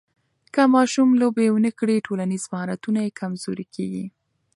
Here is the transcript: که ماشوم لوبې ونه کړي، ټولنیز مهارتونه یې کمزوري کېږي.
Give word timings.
که 0.53 0.61
ماشوم 0.73 1.09
لوبې 1.21 1.47
ونه 1.51 1.71
کړي، 1.79 2.05
ټولنیز 2.07 2.43
مهارتونه 2.51 2.99
یې 3.05 3.15
کمزوري 3.19 3.65
کېږي. 3.75 4.05